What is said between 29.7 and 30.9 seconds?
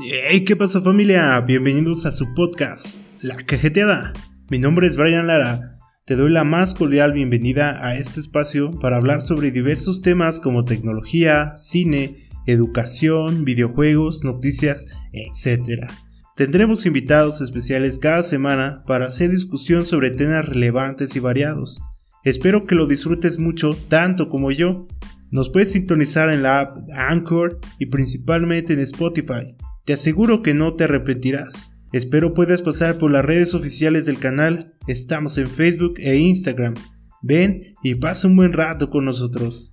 Te aseguro que no te